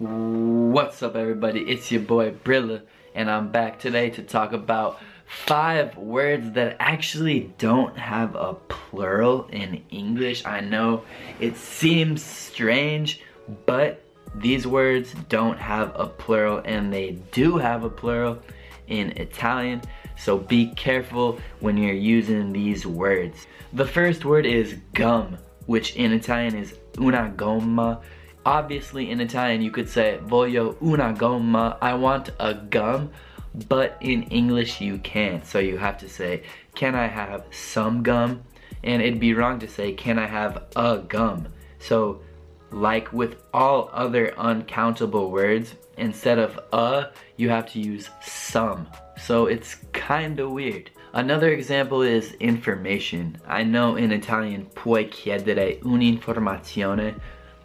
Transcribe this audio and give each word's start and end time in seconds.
What's 0.00 1.02
up 1.02 1.14
everybody, 1.14 1.60
it's 1.60 1.92
your 1.92 2.00
boy 2.00 2.30
Brilla 2.30 2.80
and 3.14 3.30
I'm 3.30 3.52
back 3.52 3.78
today 3.78 4.08
to 4.08 4.22
talk 4.22 4.54
about 4.54 4.98
five 5.26 5.94
words 5.98 6.52
that 6.52 6.76
actually 6.80 7.52
don't 7.58 7.98
have 7.98 8.34
a 8.34 8.54
plural 8.54 9.46
in 9.52 9.84
English. 9.90 10.46
I 10.46 10.60
know 10.60 11.02
it 11.38 11.54
seems 11.54 12.24
strange, 12.24 13.20
but 13.66 14.02
these 14.34 14.66
words 14.66 15.14
don't 15.28 15.58
have 15.58 15.92
a 15.94 16.06
plural 16.06 16.62
and 16.64 16.90
they 16.90 17.18
do 17.30 17.58
have 17.58 17.84
a 17.84 17.90
plural 17.90 18.38
in 18.86 19.10
Italian. 19.18 19.82
So 20.16 20.38
be 20.38 20.68
careful 20.76 21.38
when 21.58 21.76
you're 21.76 21.92
using 21.92 22.54
these 22.54 22.86
words. 22.86 23.46
The 23.74 23.86
first 23.86 24.24
word 24.24 24.46
is 24.46 24.78
gum, 24.94 25.36
which 25.66 25.94
in 25.96 26.14
Italian 26.14 26.54
is 26.56 26.74
una 26.98 27.30
gomma 27.36 28.00
Obviously 28.46 29.10
in 29.10 29.20
Italian 29.20 29.62
you 29.62 29.70
could 29.70 29.88
say 29.88 30.18
voglio 30.24 30.76
una 30.82 31.12
gomma, 31.12 31.76
I 31.80 31.94
want 31.94 32.30
a 32.38 32.54
gum, 32.54 33.10
but 33.68 33.96
in 34.00 34.22
English 34.24 34.80
you 34.80 34.98
can't. 34.98 35.44
So 35.44 35.58
you 35.58 35.76
have 35.78 35.98
to 35.98 36.08
say, 36.08 36.42
can 36.74 36.94
I 36.94 37.06
have 37.06 37.44
some 37.50 38.02
gum? 38.02 38.42
And 38.82 39.02
it'd 39.02 39.20
be 39.20 39.34
wrong 39.34 39.58
to 39.58 39.68
say, 39.68 39.92
can 39.92 40.18
I 40.18 40.26
have 40.26 40.64
a 40.74 40.98
gum? 40.98 41.48
So 41.78 42.20
like 42.70 43.12
with 43.12 43.42
all 43.52 43.90
other 43.92 44.32
uncountable 44.38 45.30
words, 45.30 45.74
instead 45.98 46.38
of 46.38 46.58
a, 46.72 47.10
you 47.36 47.50
have 47.50 47.70
to 47.72 47.80
use 47.80 48.08
some. 48.22 48.86
So 49.18 49.46
it's 49.46 49.76
kinda 49.92 50.48
weird. 50.48 50.90
Another 51.12 51.50
example 51.50 52.02
is 52.02 52.32
information. 52.34 53.36
I 53.46 53.64
know 53.64 53.96
in 53.96 54.12
Italian 54.12 54.66
puoi 54.66 55.10
chiedere 55.10 55.80
un'informazione, 55.82 57.20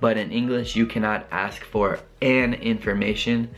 but 0.06 0.18
in 0.18 0.32
English 0.32 0.76
you 0.76 0.86
cannot 0.86 1.26
ask 1.32 1.64
for 1.64 1.98
an 2.22 2.54
information. 2.54 3.50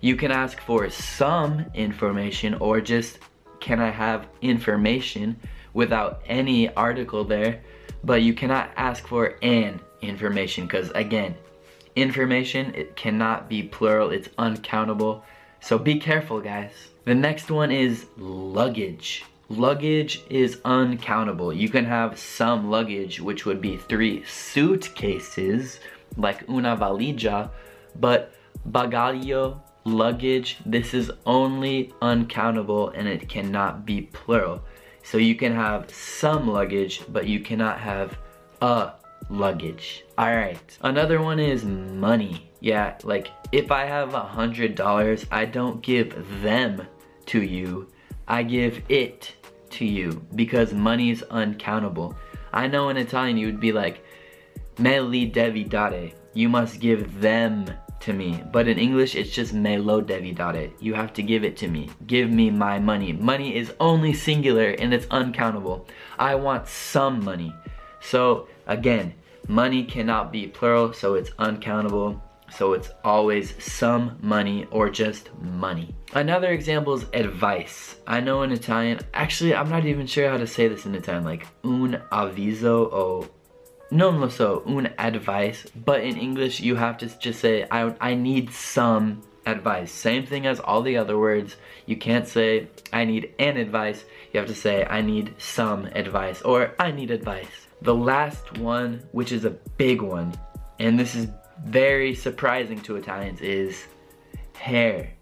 You 0.00 0.14
can 0.14 0.30
ask 0.30 0.60
for 0.60 0.88
some 0.90 1.66
information 1.74 2.54
or 2.54 2.80
just 2.80 3.18
can 3.58 3.80
I 3.80 3.90
have 3.90 4.28
information 4.40 5.40
without 5.72 6.22
any 6.26 6.72
article 6.74 7.24
there, 7.24 7.62
but 8.04 8.22
you 8.22 8.32
cannot 8.32 8.70
ask 8.76 9.08
for 9.08 9.34
an 9.42 9.80
information 10.00 10.66
because 10.66 10.90
again, 10.90 11.34
information, 11.96 12.72
it 12.76 12.94
cannot 12.94 13.48
be 13.48 13.64
plural, 13.64 14.10
it's 14.10 14.28
uncountable. 14.38 15.24
So 15.58 15.78
be 15.78 15.98
careful 15.98 16.40
guys. 16.40 16.74
The 17.06 17.16
next 17.16 17.50
one 17.50 17.72
is 17.72 18.06
luggage. 18.16 19.24
Luggage 19.50 20.22
is 20.28 20.60
uncountable. 20.64 21.54
You 21.54 21.70
can 21.70 21.86
have 21.86 22.18
some 22.18 22.70
luggage, 22.70 23.18
which 23.18 23.46
would 23.46 23.62
be 23.62 23.78
three 23.78 24.22
suitcases, 24.24 25.80
like 26.18 26.46
una 26.50 26.76
valigia, 26.76 27.50
but 27.98 28.34
bagaglio, 28.70 29.60
luggage, 29.84 30.58
this 30.66 30.92
is 30.92 31.10
only 31.24 31.94
uncountable 32.02 32.90
and 32.90 33.08
it 33.08 33.28
cannot 33.28 33.86
be 33.86 34.02
plural. 34.02 34.62
So 35.02 35.16
you 35.16 35.34
can 35.34 35.54
have 35.54 35.90
some 35.90 36.46
luggage, 36.46 37.02
but 37.08 37.26
you 37.26 37.40
cannot 37.40 37.80
have 37.80 38.18
a 38.60 38.92
luggage. 39.30 40.04
All 40.18 40.34
right, 40.34 40.78
another 40.82 41.22
one 41.22 41.40
is 41.40 41.64
money. 41.64 42.50
Yeah, 42.60 42.98
like 43.02 43.30
if 43.52 43.70
I 43.70 43.86
have 43.86 44.12
a 44.12 44.20
hundred 44.20 44.74
dollars, 44.74 45.24
I 45.30 45.46
don't 45.46 45.80
give 45.80 46.42
them 46.42 46.86
to 47.26 47.42
you, 47.42 47.88
I 48.28 48.42
give 48.42 48.82
it 48.88 49.32
to 49.70 49.84
you 49.84 50.22
because 50.34 50.72
money 50.74 51.10
is 51.10 51.24
uncountable. 51.30 52.14
I 52.52 52.66
know 52.66 52.90
in 52.90 52.98
Italian 52.98 53.38
you 53.38 53.46
would 53.46 53.60
be 53.60 53.72
like, 53.72 54.04
me 54.78 55.00
li 55.00 55.24
devi 55.24 55.64
dare. 55.64 56.10
You 56.34 56.48
must 56.48 56.78
give 56.78 57.20
them 57.20 57.66
to 58.00 58.12
me. 58.12 58.42
But 58.52 58.68
in 58.68 58.78
English, 58.78 59.14
it's 59.16 59.30
just 59.30 59.54
me 59.54 59.78
lo 59.78 60.02
devi 60.02 60.32
dare. 60.32 60.70
You 60.78 60.94
have 60.94 61.12
to 61.14 61.22
give 61.22 61.42
it 61.42 61.56
to 61.58 61.68
me. 61.68 61.88
Give 62.06 62.30
me 62.30 62.50
my 62.50 62.78
money. 62.78 63.12
Money 63.12 63.56
is 63.56 63.72
only 63.80 64.12
singular 64.12 64.70
and 64.78 64.92
it's 64.92 65.06
uncountable. 65.10 65.86
I 66.18 66.34
want 66.34 66.68
some 66.68 67.24
money. 67.24 67.54
So 68.00 68.46
again, 68.66 69.14
money 69.48 69.84
cannot 69.84 70.30
be 70.32 70.46
plural, 70.46 70.92
so 70.92 71.14
it's 71.14 71.30
uncountable. 71.38 72.22
So 72.50 72.72
it's 72.72 72.90
always 73.04 73.54
some 73.62 74.18
money 74.20 74.66
or 74.70 74.90
just 74.90 75.30
money. 75.40 75.94
Another 76.14 76.48
example 76.48 76.94
is 76.94 77.04
advice. 77.12 77.96
I 78.06 78.20
know 78.20 78.42
in 78.42 78.52
Italian, 78.52 79.00
actually 79.14 79.54
I'm 79.54 79.68
not 79.68 79.84
even 79.84 80.06
sure 80.06 80.28
how 80.28 80.38
to 80.38 80.46
say 80.46 80.68
this 80.68 80.86
in 80.86 80.94
Italian, 80.94 81.24
like 81.24 81.46
un 81.64 82.02
avviso 82.10 82.90
o 82.92 83.28
non 83.90 84.20
lo 84.20 84.28
so, 84.28 84.62
un 84.66 84.88
advice. 84.98 85.66
But 85.84 86.00
in 86.02 86.16
English 86.16 86.60
you 86.60 86.76
have 86.76 86.98
to 86.98 87.06
just 87.18 87.40
say, 87.40 87.66
I, 87.70 87.94
I 88.00 88.14
need 88.14 88.52
some 88.52 89.22
advice. 89.46 89.92
Same 89.92 90.26
thing 90.26 90.46
as 90.46 90.60
all 90.60 90.82
the 90.82 90.96
other 90.96 91.18
words. 91.18 91.56
You 91.86 91.96
can't 91.96 92.26
say, 92.26 92.68
I 92.92 93.04
need 93.04 93.34
an 93.38 93.56
advice. 93.56 94.04
You 94.32 94.40
have 94.40 94.48
to 94.48 94.54
say, 94.54 94.84
I 94.84 95.00
need 95.00 95.34
some 95.38 95.86
advice 95.86 96.42
or 96.42 96.74
I 96.78 96.90
need 96.90 97.10
advice. 97.10 97.66
The 97.82 97.94
last 97.94 98.58
one, 98.58 99.02
which 99.12 99.32
is 99.32 99.44
a 99.44 99.50
big 99.50 100.02
one, 100.02 100.34
and 100.78 100.98
this 100.98 101.14
is 101.14 101.28
very 101.64 102.14
surprising 102.14 102.80
to 102.82 102.96
Italians 102.96 103.40
is 103.40 103.84
hair. 104.54 105.12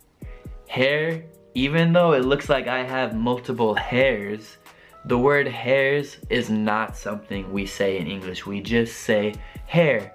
Hair, 0.68 1.24
even 1.54 1.92
though 1.92 2.12
it 2.12 2.24
looks 2.24 2.48
like 2.48 2.68
I 2.68 2.82
have 2.82 3.14
multiple 3.14 3.74
hairs, 3.74 4.56
the 5.04 5.18
word 5.18 5.46
hairs 5.46 6.18
is 6.30 6.50
not 6.50 6.96
something 6.96 7.52
we 7.52 7.64
say 7.64 7.98
in 7.98 8.06
English. 8.06 8.44
We 8.44 8.60
just 8.60 9.00
say 9.00 9.34
hair 9.66 10.12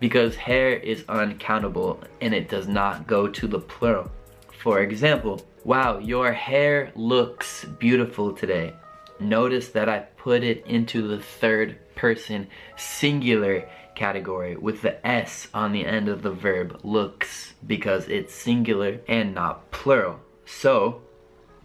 because 0.00 0.36
hair 0.36 0.74
is 0.74 1.04
uncountable 1.08 2.02
and 2.20 2.34
it 2.34 2.48
does 2.48 2.68
not 2.68 3.06
go 3.06 3.26
to 3.28 3.46
the 3.46 3.58
plural. 3.58 4.10
For 4.58 4.80
example, 4.80 5.40
wow, 5.64 5.98
your 5.98 6.32
hair 6.32 6.92
looks 6.94 7.64
beautiful 7.64 8.32
today. 8.32 8.74
Notice 9.20 9.68
that 9.68 9.88
I 9.88 10.00
put 10.00 10.42
it 10.42 10.66
into 10.66 11.06
the 11.06 11.20
third 11.22 11.78
person 11.94 12.48
singular 12.76 13.68
category 13.94 14.56
with 14.56 14.82
the 14.82 15.06
S 15.06 15.48
on 15.54 15.72
the 15.72 15.86
end 15.86 16.08
of 16.08 16.22
the 16.22 16.30
verb 16.30 16.80
looks 16.82 17.54
because 17.66 18.08
it's 18.08 18.34
singular 18.34 19.00
and 19.06 19.34
not 19.34 19.70
plural. 19.70 20.20
So, 20.46 21.02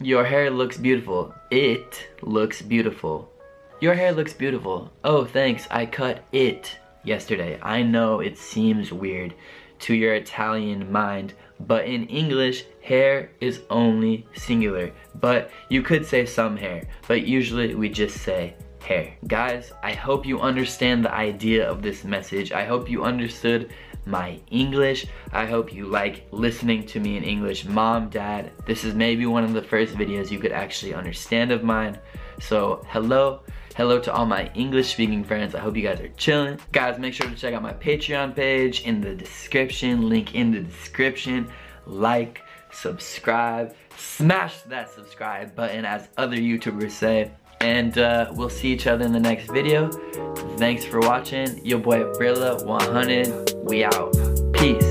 your 0.00 0.24
hair 0.24 0.50
looks 0.50 0.76
beautiful. 0.76 1.34
It 1.50 2.08
looks 2.22 2.62
beautiful. 2.62 3.30
Your 3.80 3.94
hair 3.94 4.12
looks 4.12 4.32
beautiful. 4.32 4.92
Oh, 5.04 5.24
thanks, 5.24 5.66
I 5.70 5.86
cut 5.86 6.24
it 6.32 6.78
yesterday. 7.02 7.58
I 7.62 7.82
know 7.82 8.20
it 8.20 8.38
seems 8.38 8.92
weird 8.92 9.34
to 9.80 9.94
your 9.94 10.14
Italian 10.14 10.90
mind, 10.90 11.34
but 11.60 11.84
in 11.86 12.06
English, 12.06 12.64
hair 12.82 13.30
is 13.40 13.60
only 13.70 14.26
singular. 14.34 14.92
But 15.20 15.50
you 15.68 15.82
could 15.82 16.06
say 16.06 16.26
some 16.26 16.56
hair, 16.56 16.88
but 17.06 17.26
usually 17.26 17.74
we 17.74 17.88
just 17.88 18.18
say 18.18 18.54
hair. 18.82 19.12
Guys, 19.26 19.72
I 19.82 19.92
hope 19.92 20.26
you 20.26 20.40
understand 20.40 21.04
the 21.04 21.14
idea 21.14 21.68
of 21.68 21.82
this 21.82 22.04
message. 22.04 22.52
I 22.52 22.64
hope 22.64 22.90
you 22.90 23.04
understood 23.04 23.70
my 24.06 24.40
English. 24.50 25.06
I 25.32 25.46
hope 25.46 25.72
you 25.72 25.86
like 25.86 26.26
listening 26.32 26.86
to 26.86 27.00
me 27.00 27.16
in 27.16 27.24
English. 27.24 27.64
Mom, 27.64 28.08
dad, 28.08 28.52
this 28.66 28.84
is 28.84 28.94
maybe 28.94 29.26
one 29.26 29.44
of 29.44 29.52
the 29.52 29.62
first 29.62 29.94
videos 29.94 30.30
you 30.30 30.38
could 30.38 30.52
actually 30.52 30.94
understand 30.94 31.52
of 31.52 31.62
mine. 31.62 31.98
So 32.40 32.84
hello, 32.88 33.40
hello 33.76 34.00
to 34.00 34.12
all 34.12 34.26
my 34.26 34.50
English 34.54 34.92
speaking 34.92 35.22
friends. 35.22 35.54
I 35.54 35.60
hope 35.60 35.76
you 35.76 35.82
guys 35.82 36.00
are 36.00 36.08
chilling. 36.08 36.58
Guys, 36.72 36.98
make 36.98 37.14
sure 37.14 37.28
to 37.28 37.36
check 37.36 37.54
out 37.54 37.62
my 37.62 37.74
Patreon 37.74 38.34
page 38.34 38.82
in 38.82 39.00
the 39.00 39.14
description, 39.14 40.08
link 40.08 40.34
in 40.34 40.50
the 40.50 40.60
description. 40.60 41.50
Like, 41.86 42.42
subscribe, 42.72 43.74
smash 43.96 44.62
that 44.62 44.90
subscribe 44.90 45.54
button 45.54 45.84
as 45.84 46.08
other 46.16 46.36
YouTubers 46.36 46.92
say. 46.92 47.30
And 47.60 47.98
uh, 47.98 48.32
we'll 48.32 48.48
see 48.48 48.72
each 48.72 48.86
other 48.86 49.04
in 49.04 49.12
the 49.12 49.20
next 49.20 49.50
video. 49.50 49.90
Thanks 50.56 50.84
for 50.84 51.00
watching. 51.00 51.64
Your 51.64 51.78
boy 51.78 52.04
Brilla 52.14 52.64
100. 52.64 53.52
We 53.64 53.84
out. 53.84 54.16
Peace. 54.54 54.89